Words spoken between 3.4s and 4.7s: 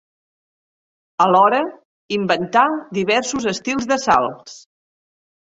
estils de salts.